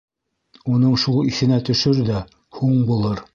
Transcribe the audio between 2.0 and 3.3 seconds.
ҙә, һуң булыр.